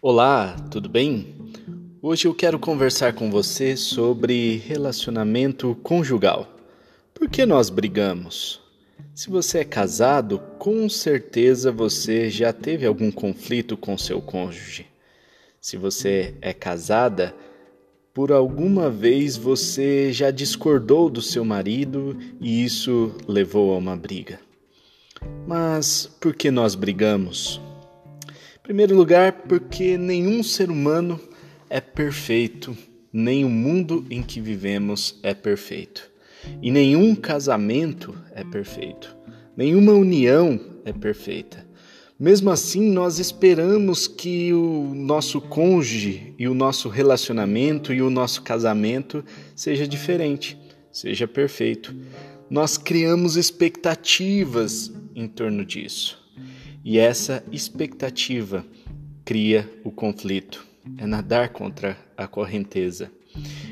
Olá, 0.00 0.54
tudo 0.70 0.88
bem? 0.88 1.34
Hoje 2.00 2.28
eu 2.28 2.32
quero 2.32 2.56
conversar 2.56 3.14
com 3.14 3.32
você 3.32 3.76
sobre 3.76 4.58
relacionamento 4.58 5.74
conjugal. 5.82 6.46
Por 7.12 7.28
que 7.28 7.44
nós 7.44 7.68
brigamos? 7.68 8.60
Se 9.12 9.28
você 9.28 9.58
é 9.58 9.64
casado, 9.64 10.38
com 10.56 10.88
certeza 10.88 11.72
você 11.72 12.30
já 12.30 12.52
teve 12.52 12.86
algum 12.86 13.10
conflito 13.10 13.76
com 13.76 13.98
seu 13.98 14.22
cônjuge. 14.22 14.86
Se 15.60 15.76
você 15.76 16.36
é 16.40 16.52
casada, 16.52 17.34
por 18.14 18.30
alguma 18.30 18.88
vez 18.88 19.36
você 19.36 20.12
já 20.12 20.30
discordou 20.30 21.10
do 21.10 21.20
seu 21.20 21.44
marido 21.44 22.16
e 22.40 22.64
isso 22.64 23.12
levou 23.26 23.74
a 23.74 23.78
uma 23.78 23.96
briga. 23.96 24.38
Mas 25.44 26.06
por 26.20 26.36
que 26.36 26.52
nós 26.52 26.76
brigamos? 26.76 27.60
Primeiro 28.68 28.94
lugar, 28.94 29.32
porque 29.48 29.96
nenhum 29.96 30.42
ser 30.42 30.70
humano 30.70 31.18
é 31.70 31.80
perfeito, 31.80 32.76
nem 33.10 33.42
o 33.42 33.48
mundo 33.48 34.04
em 34.10 34.22
que 34.22 34.42
vivemos 34.42 35.18
é 35.22 35.32
perfeito. 35.32 36.10
E 36.60 36.70
nenhum 36.70 37.14
casamento 37.14 38.14
é 38.30 38.44
perfeito, 38.44 39.16
nenhuma 39.56 39.92
união 39.92 40.60
é 40.84 40.92
perfeita. 40.92 41.66
Mesmo 42.20 42.50
assim, 42.50 42.90
nós 42.90 43.18
esperamos 43.18 44.06
que 44.06 44.52
o 44.52 44.92
nosso 44.94 45.40
cônjuge 45.40 46.34
e 46.38 46.46
o 46.46 46.52
nosso 46.52 46.90
relacionamento 46.90 47.90
e 47.94 48.02
o 48.02 48.10
nosso 48.10 48.42
casamento 48.42 49.24
seja 49.56 49.88
diferente, 49.88 50.58
seja 50.92 51.26
perfeito. 51.26 51.96
Nós 52.50 52.76
criamos 52.76 53.34
expectativas 53.34 54.92
em 55.14 55.26
torno 55.26 55.64
disso. 55.64 56.27
E 56.84 56.98
essa 56.98 57.44
expectativa 57.52 58.64
cria 59.24 59.70
o 59.84 59.90
conflito, 59.90 60.66
é 60.96 61.06
nadar 61.06 61.50
contra 61.50 61.98
a 62.16 62.26
correnteza. 62.26 63.10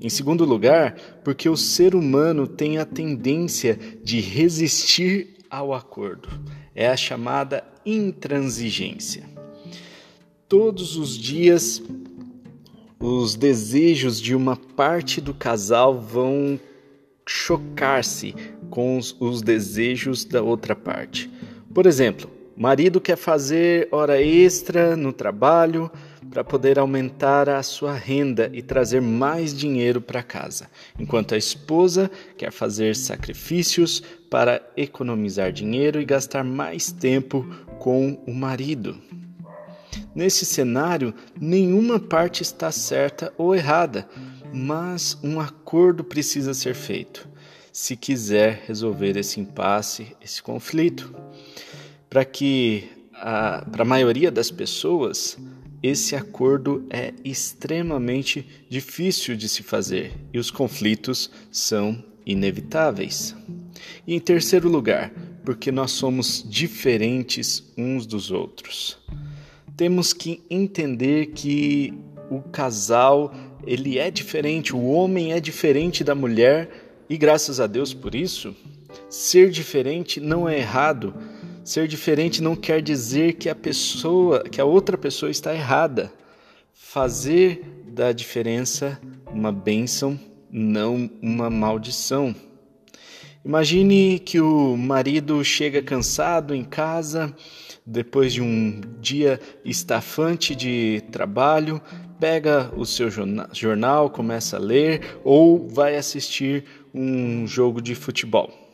Em 0.00 0.08
segundo 0.08 0.44
lugar, 0.44 0.94
porque 1.24 1.48
o 1.48 1.56
ser 1.56 1.94
humano 1.94 2.46
tem 2.46 2.78
a 2.78 2.84
tendência 2.84 3.78
de 4.04 4.20
resistir 4.20 5.38
ao 5.50 5.72
acordo. 5.72 6.28
É 6.74 6.88
a 6.88 6.96
chamada 6.96 7.64
intransigência. 7.84 9.24
Todos 10.48 10.96
os 10.96 11.16
dias, 11.16 11.82
os 13.00 13.34
desejos 13.34 14.20
de 14.20 14.34
uma 14.34 14.56
parte 14.56 15.20
do 15.20 15.34
casal 15.34 16.00
vão 16.00 16.58
chocar-se 17.26 18.34
com 18.70 18.96
os, 18.96 19.16
os 19.18 19.42
desejos 19.42 20.24
da 20.24 20.42
outra 20.42 20.74
parte. 20.76 21.30
Por 21.74 21.86
exemplo, 21.86 22.30
marido 22.58 23.00
quer 23.00 23.16
fazer 23.16 23.88
hora 23.92 24.20
extra 24.20 24.96
no 24.96 25.12
trabalho 25.12 25.88
para 26.28 26.42
poder 26.42 26.76
aumentar 26.76 27.48
a 27.48 27.62
sua 27.62 27.94
renda 27.94 28.50
e 28.52 28.60
trazer 28.60 29.00
mais 29.00 29.56
dinheiro 29.56 30.00
para 30.00 30.24
casa, 30.24 30.68
enquanto 30.98 31.34
a 31.34 31.38
esposa 31.38 32.10
quer 32.36 32.50
fazer 32.50 32.96
sacrifícios 32.96 34.02
para 34.28 34.60
economizar 34.76 35.52
dinheiro 35.52 36.00
e 36.00 36.04
gastar 36.04 36.42
mais 36.42 36.90
tempo 36.90 37.48
com 37.78 38.20
o 38.26 38.34
marido. 38.34 38.98
Nesse 40.12 40.44
cenário, 40.44 41.14
nenhuma 41.40 42.00
parte 42.00 42.42
está 42.42 42.72
certa 42.72 43.32
ou 43.38 43.54
errada, 43.54 44.08
mas 44.52 45.16
um 45.22 45.38
acordo 45.38 46.02
precisa 46.02 46.52
ser 46.52 46.74
feito 46.74 47.28
se 47.78 47.94
quiser 47.96 48.64
resolver 48.66 49.16
esse 49.16 49.38
impasse, 49.38 50.16
esse 50.20 50.42
conflito. 50.42 51.14
Para 52.08 52.24
que 52.24 52.88
para 53.12 53.82
a 53.82 53.84
maioria 53.84 54.30
das 54.30 54.50
pessoas, 54.50 55.36
esse 55.82 56.14
acordo 56.14 56.86
é 56.90 57.12
extremamente 57.24 58.46
difícil 58.68 59.36
de 59.36 59.48
se 59.48 59.62
fazer 59.62 60.12
e 60.32 60.38
os 60.38 60.50
conflitos 60.50 61.30
são 61.50 62.02
inevitáveis. 62.24 63.34
E 64.06 64.14
em 64.14 64.20
terceiro 64.20 64.68
lugar, 64.68 65.12
porque 65.44 65.72
nós 65.72 65.92
somos 65.92 66.44
diferentes 66.48 67.64
uns 67.76 68.06
dos 68.06 68.30
outros. 68.30 68.98
Temos 69.76 70.12
que 70.12 70.42
entender 70.50 71.26
que 71.26 71.94
o 72.30 72.40
casal 72.40 73.32
ele 73.66 73.98
é 73.98 74.10
diferente, 74.10 74.74
o 74.74 74.84
homem 74.84 75.32
é 75.32 75.40
diferente 75.40 76.04
da 76.04 76.14
mulher 76.14 77.04
e 77.08 77.16
graças 77.16 77.60
a 77.60 77.66
Deus 77.66 77.94
por 77.94 78.14
isso. 78.14 78.54
Ser 79.08 79.50
diferente 79.50 80.20
não 80.20 80.48
é 80.48 80.58
errado. 80.58 81.14
Ser 81.68 81.86
diferente 81.86 82.42
não 82.42 82.56
quer 82.56 82.80
dizer 82.80 83.34
que 83.34 83.46
a 83.46 83.54
pessoa, 83.54 84.42
que 84.42 84.58
a 84.58 84.64
outra 84.64 84.96
pessoa 84.96 85.30
está 85.30 85.54
errada. 85.54 86.10
Fazer 86.72 87.60
da 87.86 88.10
diferença 88.10 88.98
uma 89.30 89.52
bênção, 89.52 90.18
não 90.50 91.10
uma 91.20 91.50
maldição. 91.50 92.34
Imagine 93.44 94.18
que 94.18 94.40
o 94.40 94.78
marido 94.78 95.44
chega 95.44 95.82
cansado 95.82 96.54
em 96.54 96.64
casa, 96.64 97.36
depois 97.84 98.32
de 98.32 98.40
um 98.40 98.80
dia 98.98 99.38
estafante 99.62 100.54
de 100.54 101.02
trabalho, 101.12 101.82
pega 102.18 102.72
o 102.78 102.86
seu 102.86 103.10
jornal, 103.52 104.08
começa 104.08 104.56
a 104.56 104.60
ler 104.60 105.20
ou 105.22 105.68
vai 105.68 105.98
assistir 105.98 106.64
um 106.94 107.46
jogo 107.46 107.82
de 107.82 107.94
futebol. 107.94 108.67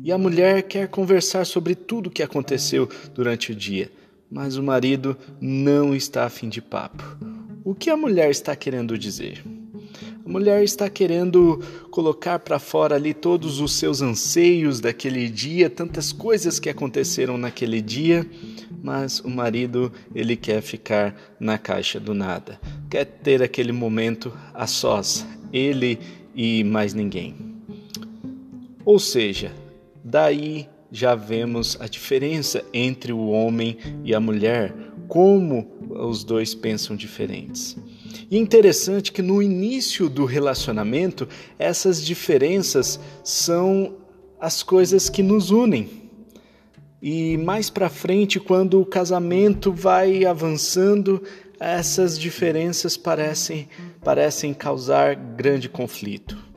E 0.00 0.10
a 0.10 0.18
mulher 0.18 0.62
quer 0.62 0.88
conversar 0.88 1.44
sobre 1.44 1.74
tudo 1.74 2.06
o 2.06 2.10
que 2.10 2.22
aconteceu 2.22 2.88
durante 3.14 3.52
o 3.52 3.54
dia, 3.54 3.90
mas 4.30 4.56
o 4.56 4.62
marido 4.62 5.16
não 5.40 5.94
está 5.94 6.24
afim 6.24 6.48
de 6.48 6.62
papo. 6.62 7.04
O 7.64 7.74
que 7.74 7.90
a 7.90 7.96
mulher 7.96 8.30
está 8.30 8.56
querendo 8.56 8.96
dizer? 8.96 9.44
A 10.24 10.28
mulher 10.28 10.62
está 10.62 10.88
querendo 10.88 11.60
colocar 11.90 12.38
para 12.38 12.58
fora 12.58 12.94
ali 12.94 13.12
todos 13.12 13.60
os 13.60 13.72
seus 13.72 14.00
anseios 14.00 14.80
daquele 14.80 15.28
dia, 15.28 15.68
tantas 15.68 16.12
coisas 16.12 16.58
que 16.58 16.70
aconteceram 16.70 17.36
naquele 17.36 17.82
dia, 17.82 18.26
mas 18.82 19.20
o 19.20 19.28
marido 19.28 19.92
ele 20.14 20.36
quer 20.36 20.62
ficar 20.62 21.14
na 21.38 21.58
caixa 21.58 22.00
do 22.00 22.14
nada, 22.14 22.60
quer 22.88 23.04
ter 23.04 23.42
aquele 23.42 23.72
momento 23.72 24.32
a 24.54 24.66
sós, 24.66 25.26
ele 25.52 25.98
e 26.34 26.64
mais 26.64 26.94
ninguém. 26.94 27.34
Ou 28.84 28.98
seja, 28.98 29.52
daí 30.04 30.68
já 30.90 31.14
vemos 31.14 31.76
a 31.80 31.86
diferença 31.86 32.62
entre 32.72 33.12
o 33.12 33.28
homem 33.28 33.78
e 34.04 34.14
a 34.14 34.20
mulher, 34.20 34.74
como 35.08 35.66
os 35.88 36.22
dois 36.22 36.54
pensam 36.54 36.94
diferentes. 36.94 37.76
E 38.30 38.38
interessante 38.38 39.10
que 39.10 39.22
no 39.22 39.42
início 39.42 40.08
do 40.08 40.24
relacionamento, 40.24 41.26
essas 41.58 42.04
diferenças 42.04 43.00
são 43.24 43.96
as 44.40 44.62
coisas 44.62 45.08
que 45.08 45.22
nos 45.22 45.50
unem. 45.50 45.88
E 47.00 47.36
mais 47.38 47.68
para 47.68 47.88
frente, 47.88 48.38
quando 48.38 48.80
o 48.80 48.86
casamento 48.86 49.72
vai 49.72 50.24
avançando, 50.24 51.22
essas 51.58 52.18
diferenças 52.18 52.96
parecem, 52.96 53.68
parecem 54.04 54.52
causar 54.52 55.14
grande 55.14 55.68
conflito. 55.68 56.51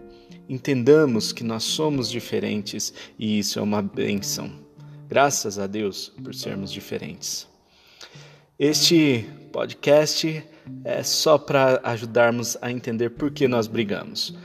Entendamos 0.47 1.31
que 1.31 1.43
nós 1.43 1.63
somos 1.63 2.09
diferentes 2.09 2.93
e 3.17 3.39
isso 3.39 3.57
é 3.59 3.61
uma 3.61 3.81
benção. 3.81 4.51
Graças 5.07 5.57
a 5.57 5.67
Deus 5.67 6.11
por 6.23 6.33
sermos 6.33 6.71
diferentes. 6.71 7.47
Este 8.57 9.25
podcast 9.51 10.43
é 10.83 11.03
só 11.03 11.37
para 11.37 11.79
ajudarmos 11.83 12.57
a 12.61 12.71
entender 12.71 13.09
por 13.11 13.31
que 13.31 13.47
nós 13.47 13.67
brigamos. 13.67 14.35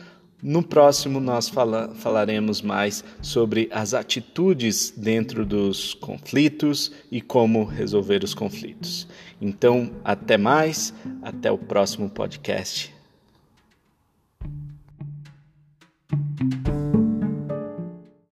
No 0.43 0.63
próximo, 0.63 1.21
nós 1.21 1.49
fala, 1.51 1.95
falaremos 1.97 2.63
mais 2.63 3.05
sobre 3.21 3.69
as 3.71 3.93
atitudes 3.93 4.91
dentro 4.97 5.45
dos 5.45 5.93
conflitos 5.93 6.91
e 7.11 7.21
como 7.21 7.65
resolver 7.65 8.25
os 8.25 8.33
conflitos. 8.33 9.07
Então, 9.39 9.91
até 10.03 10.39
mais, 10.39 10.95
até 11.23 11.53
o 11.53 11.59
próximo 11.59 12.09
podcast. 12.09 13.00